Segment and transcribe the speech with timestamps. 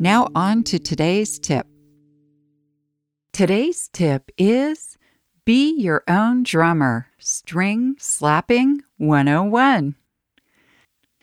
[0.00, 1.66] Now, on to today's tip.
[3.32, 4.96] Today's tip is
[5.44, 9.96] Be Your Own Drummer String Slapping 101.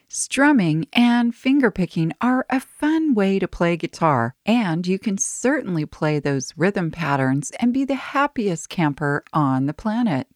[0.10, 6.20] Strumming and fingerpicking are a fun way to play guitar, and you can certainly play
[6.20, 10.28] those rhythm patterns and be the happiest camper on the planet.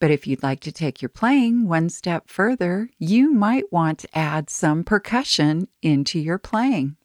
[0.00, 4.18] But if you'd like to take your playing one step further, you might want to
[4.18, 6.96] add some percussion into your playing.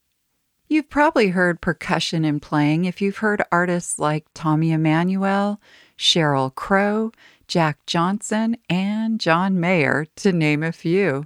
[0.71, 5.59] You've probably heard percussion in playing if you've heard artists like Tommy Emmanuel,
[5.97, 7.11] Sheryl Crow,
[7.47, 11.25] Jack Johnson, and John Mayer, to name a few.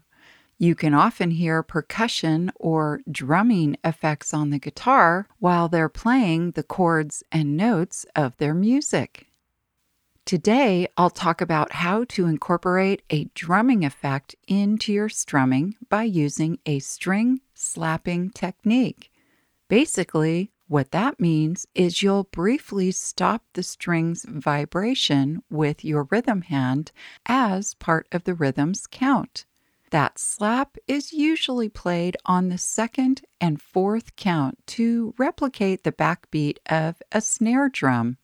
[0.58, 6.64] You can often hear percussion or drumming effects on the guitar while they're playing the
[6.64, 9.27] chords and notes of their music.
[10.23, 16.59] Today, I'll talk about how to incorporate a drumming effect into your strumming by using
[16.66, 19.09] a string slapping technique.
[19.74, 26.92] Basically, what that means is you'll briefly stop the string's vibration with your rhythm hand
[27.26, 29.48] as part of the rhythm's count.
[29.90, 36.58] That slap is usually played on the second and fourth count to replicate the backbeat
[36.70, 38.17] of a snare drum.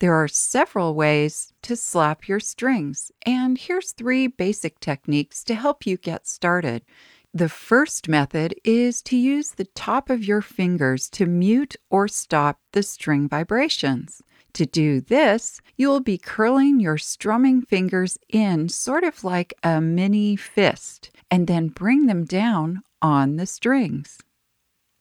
[0.00, 5.86] There are several ways to slap your strings, and here's three basic techniques to help
[5.86, 6.84] you get started.
[7.32, 12.58] The first method is to use the top of your fingers to mute or stop
[12.72, 14.20] the string vibrations.
[14.54, 19.80] To do this, you will be curling your strumming fingers in sort of like a
[19.80, 24.18] mini fist and then bring them down on the strings.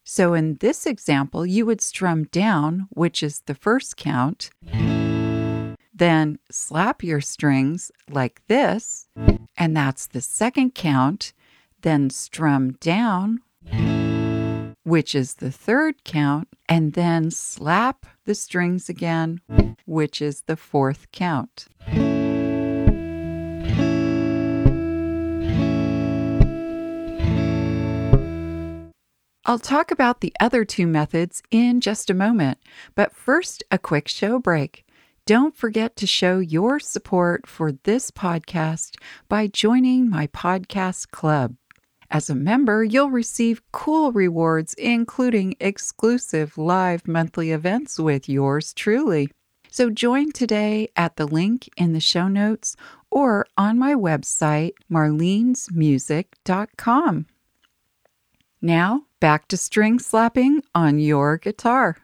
[0.04, 4.52] So in this example, you would strum down, which is the first count,
[5.92, 9.08] then slap your strings like this,
[9.58, 11.34] and that's the second count
[11.82, 13.42] then strum down,
[14.84, 19.42] which is the third count, and then slap the strings again,
[19.86, 21.68] which is the fourth count.
[29.46, 32.60] I'll talk about the other two methods in just a moment,
[32.94, 34.86] but first, a quick show break.
[35.26, 38.96] Don't forget to show your support for this podcast
[39.28, 41.56] by joining my podcast club.
[42.12, 49.30] As a member, you'll receive cool rewards, including exclusive live monthly events with yours truly.
[49.70, 52.76] So join today at the link in the show notes
[53.12, 57.26] or on my website, marlenesmusic.com.
[58.62, 61.98] Now, back to string slapping on your guitar.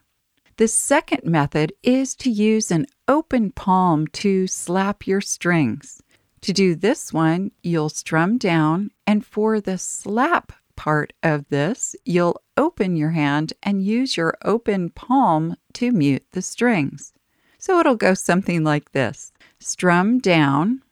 [0.57, 6.01] The second method is to use an open palm to slap your strings.
[6.45, 12.39] To do this one, you'll strum down, and for the slap part of this, you'll
[12.56, 17.13] open your hand and use your open palm to mute the strings.
[17.57, 20.84] So it'll go something like this strum down.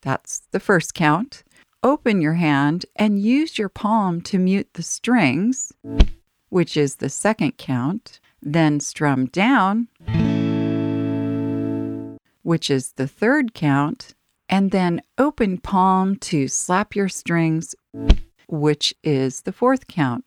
[0.00, 1.44] That's the first count.
[1.82, 5.70] Open your hand and use your palm to mute the strings,
[6.48, 8.20] which is the second count.
[8.40, 9.88] Then strum down
[12.42, 14.14] which is the third count,
[14.48, 17.74] and then open palm to slap your strings,
[18.48, 20.26] which is the fourth count.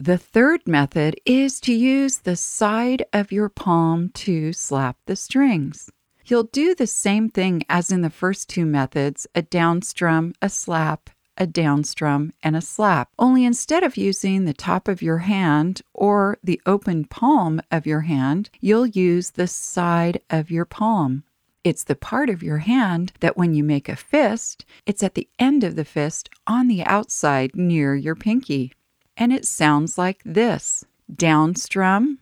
[0.00, 5.90] The third method is to use the side of your palm to slap the strings.
[6.24, 11.10] You'll do the same thing as in the first two methods a downstrum, a slap,
[11.38, 13.10] a downstrum, and a slap.
[13.18, 18.02] Only instead of using the top of your hand or the open palm of your
[18.02, 21.22] hand, you'll use the side of your palm.
[21.64, 25.28] It's the part of your hand that when you make a fist, it's at the
[25.38, 28.72] end of the fist on the outside near your pinky.
[29.16, 30.84] And it sounds like this
[31.14, 32.18] down strum.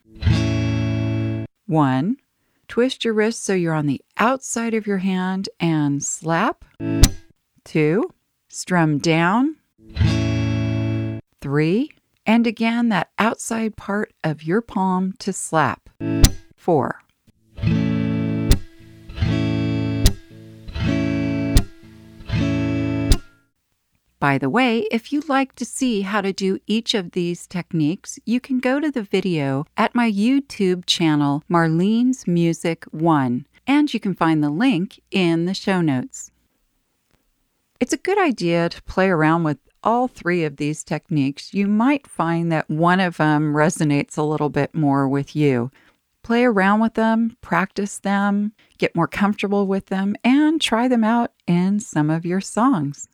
[1.66, 2.16] One.
[2.68, 6.64] Twist your wrist so you're on the outside of your hand and slap.
[7.64, 8.10] Two.
[8.56, 9.56] Strum down.
[11.42, 11.90] Three.
[12.24, 15.90] And again, that outside part of your palm to slap.
[16.56, 17.02] Four.
[24.18, 28.18] By the way, if you'd like to see how to do each of these techniques,
[28.24, 34.00] you can go to the video at my YouTube channel, Marlene's Music 1, and you
[34.00, 36.30] can find the link in the show notes.
[37.78, 41.52] It's a good idea to play around with all three of these techniques.
[41.52, 45.70] You might find that one of them resonates a little bit more with you.
[46.22, 51.32] Play around with them, practice them, get more comfortable with them, and try them out
[51.46, 53.08] in some of your songs.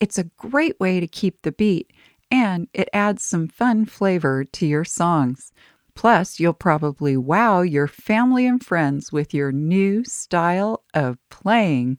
[0.00, 1.92] It's a great way to keep the beat
[2.30, 5.52] and it adds some fun flavor to your songs.
[5.94, 11.98] Plus, you'll probably wow your family and friends with your new style of playing.